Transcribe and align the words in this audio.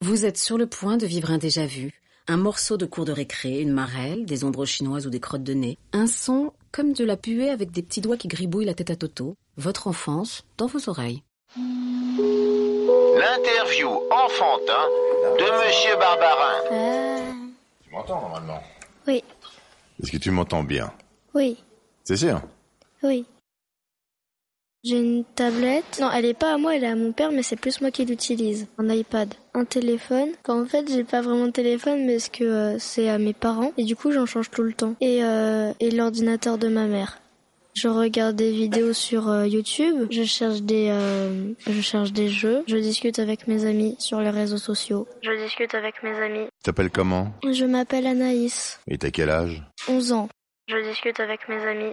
Vous 0.00 0.24
êtes 0.24 0.38
sur 0.38 0.56
le 0.58 0.66
point 0.68 0.96
de 0.96 1.06
vivre 1.06 1.32
un 1.32 1.38
déjà-vu. 1.38 1.92
Un 2.28 2.36
morceau 2.36 2.76
de 2.76 2.86
cours 2.86 3.04
de 3.04 3.10
récré, 3.10 3.60
une 3.60 3.72
marelle, 3.72 4.26
des 4.26 4.44
ombres 4.44 4.64
chinoises 4.64 5.08
ou 5.08 5.10
des 5.10 5.18
crottes 5.18 5.42
de 5.42 5.54
nez. 5.54 5.76
Un 5.92 6.06
son 6.06 6.52
comme 6.70 6.92
de 6.92 7.04
la 7.04 7.16
puée 7.16 7.50
avec 7.50 7.72
des 7.72 7.82
petits 7.82 8.00
doigts 8.00 8.16
qui 8.16 8.28
gribouillent 8.28 8.64
la 8.66 8.74
tête 8.74 8.90
à 8.90 8.96
Toto. 8.96 9.34
Votre 9.56 9.88
enfance 9.88 10.44
dans 10.56 10.66
vos 10.66 10.88
oreilles. 10.88 11.24
L'interview 13.16 13.88
enfantin 13.88 14.86
de 15.36 15.66
Monsieur 15.66 15.96
Barbarin. 15.98 16.60
Euh, 16.70 17.32
Tu 17.84 17.90
m'entends 17.90 18.20
normalement 18.20 18.62
oui, 19.08 19.24
Est-ce 20.02 20.12
que 20.12 20.18
tu 20.18 20.30
m'entends 20.30 20.62
bien? 20.62 20.92
Oui, 21.34 21.56
C'est 22.04 22.18
sûr? 22.18 22.40
Oui. 23.02 23.24
J'ai 24.84 24.96
une 24.98 25.24
tablette. 25.24 25.98
Non, 26.00 26.08
elle 26.14 26.24
est 26.24 26.38
pas 26.38 26.54
à 26.54 26.58
moi, 26.58 26.76
elle 26.76 26.84
est 26.84 26.88
à 26.88 26.94
mon 26.94 27.12
père, 27.12 27.32
mais 27.32 27.42
c'est 27.42 27.56
plus 27.56 27.80
moi 27.80 27.90
qui 27.90 28.04
l'utilise. 28.04 28.68
Un 28.78 28.88
iPad, 28.88 29.34
un 29.54 29.64
téléphone. 29.64 30.28
Quand 30.44 30.60
en 30.62 30.66
fait, 30.66 30.88
j'ai 30.88 31.02
pas 31.04 31.20
vraiment 31.20 31.46
de 31.46 31.50
téléphone, 31.52 32.06
mais 32.06 32.18
ce 32.20 32.30
que 32.30 32.44
euh, 32.44 32.78
c'est 32.78 33.08
à 33.08 33.18
mes 33.18 33.32
parents. 33.32 33.72
Et 33.76 33.84
du 33.84 33.96
coup, 33.96 34.12
j'en 34.12 34.24
change 34.26 34.50
tout 34.50 34.62
le 34.62 34.72
temps. 34.72 34.94
Et, 35.00 35.24
euh, 35.24 35.72
et 35.80 35.90
l'ordinateur 35.90 36.58
de 36.58 36.68
ma 36.68 36.86
mère. 36.86 37.18
Je 37.74 37.88
regarde 37.88 38.34
des 38.34 38.50
vidéos 38.50 38.92
sur 38.92 39.28
euh, 39.28 39.46
YouTube. 39.46 40.08
Je 40.10 40.24
cherche 40.24 40.62
des, 40.62 40.88
euh, 40.90 41.52
je 41.66 41.80
cherche 41.80 42.12
des 42.12 42.28
jeux. 42.28 42.64
Je 42.66 42.76
discute 42.76 43.18
avec 43.20 43.46
mes 43.46 43.64
amis 43.66 43.94
sur 43.98 44.20
les 44.20 44.30
réseaux 44.30 44.58
sociaux. 44.58 45.06
Je 45.22 45.30
discute 45.42 45.74
avec 45.74 46.02
mes 46.02 46.16
amis. 46.20 46.46
Tu 46.46 46.62
t'appelles 46.64 46.90
comment? 46.90 47.32
Je 47.48 47.64
m'appelle 47.66 48.06
Anaïs, 48.06 48.80
Et 48.88 48.98
t'as 48.98 49.10
quel 49.10 49.30
âge? 49.30 49.62
11 49.88 50.12
ans. 50.12 50.28
Je 50.68 50.88
discute 50.88 51.20
avec 51.20 51.48
mes 51.48 51.62
amis. 51.66 51.92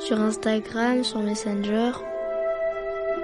Sur 0.00 0.20
Instagram, 0.20 1.02
sur 1.04 1.20
Messenger, 1.20 1.90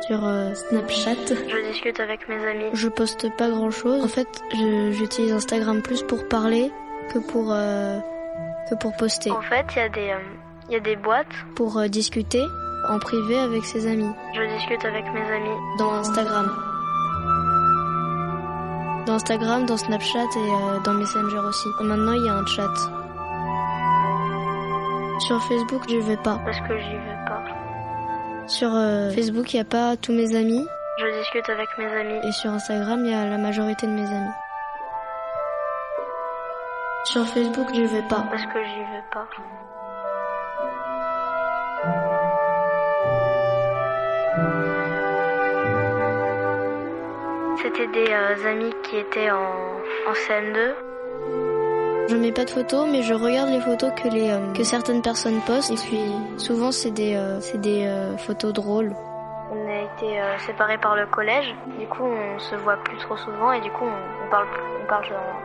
sur 0.06 0.24
euh, 0.24 0.54
Snapchat. 0.54 1.26
Je 1.28 1.70
discute 1.70 2.00
avec 2.00 2.28
mes 2.28 2.44
amis. 2.46 2.70
Je 2.72 2.88
poste 2.88 3.34
pas 3.36 3.48
grand 3.48 3.70
chose. 3.70 4.02
En 4.02 4.08
fait, 4.08 4.28
j'utilise 4.90 5.32
Instagram 5.32 5.82
plus 5.82 6.02
pour 6.02 6.28
parler 6.28 6.70
que 7.12 7.18
pour 7.18 7.52
euh, 7.52 7.98
que 8.68 8.74
pour 8.74 8.96
poster. 8.96 9.30
En 9.30 9.40
fait, 9.42 9.66
il 9.74 9.78
y 9.78 9.82
a 9.82 9.88
des 9.88 10.14
il 10.68 10.72
y 10.72 10.76
a 10.76 10.80
des 10.80 10.96
boîtes 10.96 11.26
pour 11.56 11.76
euh, 11.76 11.88
discuter 11.88 12.42
en 12.88 12.98
privé 12.98 13.38
avec 13.38 13.64
ses 13.64 13.86
amis. 13.86 14.10
Je 14.34 14.42
discute 14.56 14.84
avec 14.84 15.04
mes 15.12 15.30
amis 15.30 15.58
dans 15.78 15.92
Instagram. 15.92 16.50
Dans 19.06 19.14
Instagram, 19.14 19.66
dans 19.66 19.76
Snapchat 19.76 20.18
et 20.18 20.38
euh, 20.38 20.80
dans 20.84 20.94
Messenger 20.94 21.38
aussi. 21.46 21.68
Maintenant, 21.82 22.12
il 22.12 22.24
y 22.24 22.28
a 22.28 22.34
un 22.34 22.46
chat. 22.46 23.03
Sur 25.20 25.40
Facebook, 25.44 25.82
je 25.88 25.96
vais 25.96 26.16
pas. 26.16 26.40
Parce 26.44 26.60
que 26.60 26.76
j'y 26.76 26.96
vais 26.96 27.24
pas. 27.26 27.42
Sur 28.48 28.74
euh, 28.74 29.10
Facebook, 29.10 29.54
il 29.54 29.58
y 29.58 29.60
a 29.60 29.64
pas 29.64 29.96
tous 29.96 30.12
mes 30.12 30.34
amis. 30.36 30.66
Je 30.98 31.18
discute 31.18 31.48
avec 31.48 31.68
mes 31.78 31.86
amis. 31.86 32.20
Et 32.24 32.32
sur 32.32 32.50
Instagram, 32.50 33.04
il 33.04 33.10
y 33.10 33.14
a 33.14 33.24
la 33.24 33.38
majorité 33.38 33.86
de 33.86 33.92
mes 33.92 34.06
amis. 34.06 34.32
Sur 37.04 37.26
Facebook, 37.28 37.68
je 37.74 37.82
vais 37.82 38.02
pas. 38.08 38.24
Parce 38.30 38.44
que 38.46 38.64
j'y 38.64 38.80
vais 38.80 39.04
pas. 39.12 39.28
C'était 47.62 47.86
des 47.86 48.10
euh, 48.10 48.50
amis 48.50 48.74
qui 48.82 48.96
étaient 48.96 49.30
en, 49.30 49.80
en 50.08 50.12
CM2. 50.12 50.74
Je 52.06 52.16
mets 52.16 52.32
pas 52.32 52.44
de 52.44 52.50
photos, 52.50 52.86
mais 52.90 53.02
je 53.02 53.14
regarde 53.14 53.50
les 53.50 53.60
photos 53.60 53.90
que 53.92 54.08
les 54.08 54.30
euh, 54.30 54.52
que 54.52 54.62
certaines 54.62 55.00
personnes 55.00 55.40
postent. 55.46 55.70
Et 55.70 55.76
puis 55.76 56.00
souvent 56.36 56.70
c'est 56.70 56.90
des 56.90 57.14
euh, 57.14 57.40
c'est 57.40 57.60
des 57.60 57.86
euh, 57.86 58.16
photos 58.18 58.52
drôles. 58.52 58.94
On 59.50 59.68
a 59.68 59.82
été 59.82 60.20
séparés 60.46 60.78
par 60.78 60.96
le 60.96 61.06
collège. 61.06 61.54
Du 61.78 61.86
coup, 61.86 62.02
on 62.02 62.38
se 62.40 62.56
voit 62.56 62.76
plus 62.78 62.96
trop 62.96 63.16
souvent 63.16 63.52
et 63.52 63.60
du 63.60 63.70
coup, 63.70 63.84
on, 63.84 64.26
on 64.26 64.30
parle 64.30 64.48
on 64.82 64.86
parle 64.86 65.04
genre. 65.04 65.40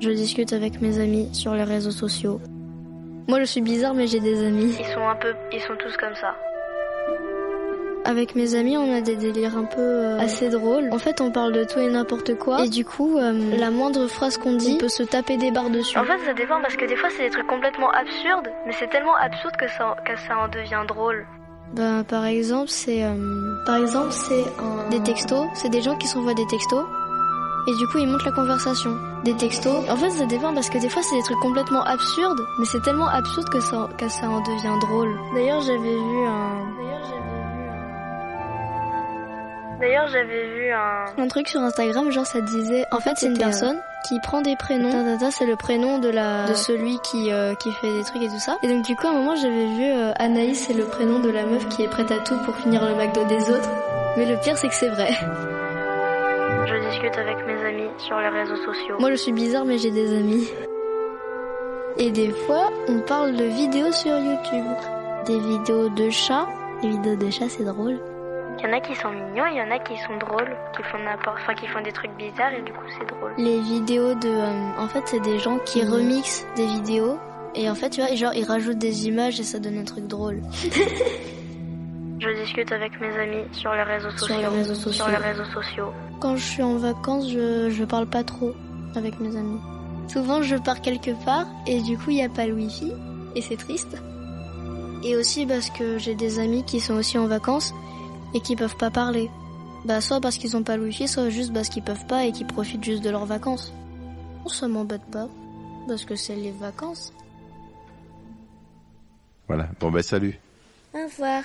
Je 0.00 0.10
discute 0.10 0.52
avec 0.52 0.80
mes 0.80 0.98
amis 1.00 1.28
sur 1.34 1.54
les 1.54 1.64
réseaux 1.64 1.90
sociaux. 1.90 2.40
Moi, 3.28 3.40
je 3.40 3.44
suis 3.44 3.60
bizarre, 3.60 3.92
mais 3.92 4.06
j'ai 4.06 4.20
des 4.20 4.46
amis. 4.46 4.74
Ils 4.78 4.86
sont 4.86 5.06
un 5.06 5.16
peu, 5.16 5.34
ils 5.52 5.60
sont 5.60 5.76
tous 5.76 5.94
comme 5.98 6.14
ça. 6.14 6.34
Avec 8.08 8.34
mes 8.34 8.54
amis, 8.54 8.74
on 8.74 8.90
a 8.96 9.02
des 9.02 9.16
délires 9.16 9.58
un 9.58 9.66
peu 9.66 9.82
euh, 9.82 10.18
assez 10.18 10.48
drôles. 10.48 10.88
En 10.92 10.98
fait, 10.98 11.20
on 11.20 11.30
parle 11.30 11.52
de 11.52 11.64
tout 11.64 11.78
et 11.78 11.90
n'importe 11.90 12.38
quoi. 12.38 12.64
Et 12.64 12.70
du 12.70 12.82
coup, 12.82 13.18
euh, 13.18 13.54
la 13.58 13.70
moindre 13.70 14.06
phrase 14.06 14.38
qu'on 14.38 14.54
dit, 14.54 14.76
on 14.76 14.78
peut 14.78 14.88
se 14.88 15.02
taper 15.02 15.36
des 15.36 15.50
barres 15.50 15.68
dessus. 15.68 15.98
En 15.98 16.04
fait, 16.04 16.16
ça 16.24 16.32
dépend 16.32 16.58
parce 16.62 16.74
que 16.74 16.86
des 16.86 16.96
fois, 16.96 17.10
c'est 17.14 17.24
des 17.24 17.30
trucs 17.30 17.46
complètement 17.46 17.90
absurdes, 17.90 18.48
mais 18.64 18.72
c'est 18.72 18.88
tellement 18.88 19.14
absurde 19.16 19.54
que 19.58 19.68
ça, 19.68 19.94
que 20.06 20.16
ça 20.26 20.38
en 20.38 20.48
devient 20.48 20.86
drôle. 20.88 21.26
Ben, 21.74 22.02
par 22.02 22.24
exemple, 22.24 22.70
c'est 22.70 23.04
euh, 23.04 23.12
par 23.66 23.76
exemple, 23.76 24.10
c'est 24.12 24.44
des 24.88 25.02
textos. 25.02 25.44
C'est 25.52 25.68
des 25.68 25.82
gens 25.82 25.96
qui 25.96 26.06
s'envoient 26.06 26.32
des 26.32 26.46
textos. 26.46 26.86
Et 27.66 27.74
du 27.76 27.86
coup, 27.88 27.98
ils 27.98 28.08
montent 28.08 28.24
la 28.24 28.32
conversation. 28.32 28.96
Des 29.24 29.34
textos. 29.34 29.84
En 29.90 29.96
fait, 29.96 30.08
ça 30.08 30.24
dépend 30.24 30.54
parce 30.54 30.70
que 30.70 30.78
des 30.78 30.88
fois, 30.88 31.02
c'est 31.02 31.16
des 31.16 31.22
trucs 31.24 31.40
complètement 31.40 31.82
absurdes, 31.82 32.40
mais 32.58 32.64
c'est 32.64 32.80
tellement 32.80 33.08
absurde 33.08 33.50
que 33.50 33.60
ça, 33.60 33.86
que 33.98 34.08
ça 34.08 34.30
en 34.30 34.40
devient 34.40 34.78
drôle. 34.80 35.14
D'ailleurs, 35.34 35.60
j'avais 35.60 35.94
vu 35.94 36.26
un. 36.26 36.78
D'ailleurs, 39.80 40.08
j'avais 40.08 40.46
vu 40.54 40.70
un. 40.72 41.04
Un... 41.16 41.28
truc 41.28 41.48
sur 41.48 41.60
Instagram, 41.60 42.10
genre 42.10 42.26
ça 42.26 42.40
disait, 42.40 42.84
en 42.90 43.00
fait, 43.00 43.12
c'est 43.16 43.26
une 43.26 43.38
personne 43.38 43.78
qui 44.08 44.18
prend 44.20 44.40
des 44.40 44.56
prénoms. 44.56 44.90
Tata, 44.90 45.30
c'est 45.30 45.46
le 45.46 45.56
prénom 45.56 45.98
de 45.98 46.08
la 46.08 46.46
de 46.46 46.54
celui 46.54 46.98
qui 47.00 47.30
euh, 47.32 47.54
qui 47.54 47.70
fait 47.72 47.92
des 47.92 48.04
trucs 48.04 48.22
et 48.22 48.28
tout 48.28 48.38
ça. 48.38 48.58
Et 48.62 48.68
donc 48.68 48.84
du 48.84 48.96
coup, 48.96 49.06
à 49.06 49.10
un 49.10 49.14
moment, 49.14 49.36
j'avais 49.36 49.66
vu 49.66 49.84
euh, 49.84 50.12
Anaïs, 50.16 50.66
c'est 50.66 50.74
le 50.74 50.84
prénom 50.84 51.20
de 51.20 51.30
la 51.30 51.44
meuf 51.44 51.68
qui 51.68 51.82
est 51.82 51.88
prête 51.88 52.10
à 52.10 52.18
tout 52.18 52.36
pour 52.44 52.56
finir 52.56 52.84
le 52.84 52.94
McDo 52.94 53.24
des 53.24 53.50
autres. 53.50 53.70
Mais 54.16 54.26
le 54.26 54.36
pire, 54.40 54.56
c'est 54.56 54.68
que 54.68 54.74
c'est 54.74 54.88
vrai. 54.88 55.10
Je 56.66 56.90
discute 56.90 57.16
avec 57.16 57.36
mes 57.46 57.64
amis 57.66 57.90
sur 57.98 58.18
les 58.18 58.28
réseaux 58.28 58.56
sociaux. 58.56 58.96
Moi, 58.98 59.10
je 59.10 59.16
suis 59.16 59.32
bizarre, 59.32 59.64
mais 59.64 59.78
j'ai 59.78 59.90
des 59.90 60.16
amis. 60.16 60.48
Et 61.98 62.10
des 62.10 62.30
fois, 62.30 62.70
on 62.88 63.00
parle 63.00 63.36
de 63.36 63.44
vidéos 63.44 63.92
sur 63.92 64.16
YouTube. 64.18 64.66
Des 65.26 65.38
vidéos 65.38 65.88
de 65.88 66.10
chats. 66.10 66.46
Les 66.82 66.90
vidéos 66.90 67.16
de 67.16 67.30
chats, 67.30 67.48
c'est 67.48 67.64
drôle. 67.64 67.98
Il 68.58 68.64
y 68.64 68.66
en 68.66 68.72
a 68.72 68.80
qui 68.80 68.94
sont 68.96 69.10
mignons, 69.10 69.46
il 69.46 69.56
y 69.56 69.62
en 69.62 69.70
a 69.70 69.78
qui 69.78 69.96
sont 69.98 70.16
drôles, 70.16 70.56
qui 70.76 70.82
font 70.82 70.98
n'importe, 70.98 71.38
enfin 71.40 71.54
qui 71.54 71.68
font 71.68 71.80
des 71.80 71.92
trucs 71.92 72.10
bizarres 72.16 72.52
et 72.54 72.62
du 72.62 72.72
coup 72.72 72.84
c'est 72.98 73.06
drôle. 73.06 73.32
Les 73.38 73.60
vidéos 73.60 74.14
de, 74.14 74.28
euh, 74.28 74.82
en 74.82 74.88
fait, 74.88 75.02
c'est 75.06 75.20
des 75.20 75.38
gens 75.38 75.58
qui 75.64 75.84
remixent 75.84 76.44
des 76.56 76.66
vidéos 76.66 77.18
et 77.54 77.70
en 77.70 77.76
fait, 77.76 77.90
tu 77.90 78.00
vois, 78.00 78.12
genre 78.16 78.34
ils 78.34 78.44
rajoutent 78.44 78.78
des 78.78 79.06
images 79.06 79.38
et 79.38 79.44
ça 79.44 79.60
donne 79.60 79.78
un 79.78 79.84
truc 79.84 80.08
drôle. 80.08 80.42
Je 82.20 82.42
discute 82.42 82.72
avec 82.72 83.00
mes 83.00 83.16
amis 83.16 83.44
sur 83.52 83.72
les 83.72 83.84
réseaux 83.84 84.10
sociaux. 84.10 84.26
Sur 84.26 84.38
les 84.38 84.46
réseaux 84.48 84.74
sociaux. 84.74 85.04
Sur 85.04 85.08
les 85.08 85.24
réseaux 85.24 85.44
sociaux. 85.44 85.92
Quand 86.18 86.34
je 86.34 86.42
suis 86.42 86.62
en 86.64 86.76
vacances, 86.76 87.30
je, 87.30 87.70
je 87.70 87.84
parle 87.84 88.06
pas 88.06 88.24
trop 88.24 88.54
avec 88.96 89.20
mes 89.20 89.36
amis. 89.36 89.60
Souvent, 90.08 90.42
je 90.42 90.56
pars 90.56 90.80
quelque 90.80 91.12
part 91.24 91.46
et 91.68 91.80
du 91.80 91.96
coup, 91.96 92.10
il 92.10 92.16
n'y 92.16 92.24
a 92.24 92.28
pas 92.28 92.46
le 92.46 92.54
wifi 92.54 92.92
et 93.36 93.40
c'est 93.40 93.56
triste. 93.56 93.96
Et 95.04 95.14
aussi 95.14 95.46
parce 95.46 95.70
que 95.70 95.96
j'ai 95.98 96.16
des 96.16 96.40
amis 96.40 96.64
qui 96.64 96.80
sont 96.80 96.94
aussi 96.94 97.18
en 97.18 97.28
vacances 97.28 97.72
et 98.34 98.40
qui 98.40 98.56
peuvent 98.56 98.76
pas 98.76 98.90
parler. 98.90 99.30
Bah, 99.84 100.00
soit 100.00 100.20
parce 100.20 100.38
qu'ils 100.38 100.56
ont 100.56 100.62
pas 100.62 100.76
le 100.76 100.84
wifi, 100.84 101.08
soit 101.08 101.30
juste 101.30 101.52
parce 101.52 101.68
qu'ils 101.68 101.82
peuvent 101.82 102.06
pas 102.06 102.24
et 102.24 102.32
qu'ils 102.32 102.46
profitent 102.46 102.84
juste 102.84 103.02
de 103.02 103.10
leurs 103.10 103.26
vacances. 103.26 103.72
Ça 104.46 104.66
m'embête 104.66 105.04
pas 105.12 105.28
parce 105.86 106.04
que 106.04 106.16
c'est 106.16 106.34
les 106.36 106.52
vacances. 106.52 107.12
Voilà. 109.46 109.68
Bon, 109.80 109.90
ben 109.90 110.02
salut. 110.02 110.38
Au 110.94 111.04
revoir. 111.04 111.42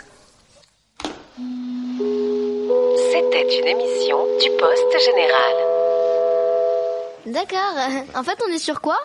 C'était 3.12 3.60
une 3.60 3.68
émission 3.68 4.18
du 4.42 4.50
Poste 4.58 4.98
Général. 5.06 5.56
D'accord. 7.26 7.76
En 8.16 8.24
fait, 8.24 8.38
on 8.48 8.52
est 8.52 8.60
sur 8.60 8.82
quoi? 8.82 8.98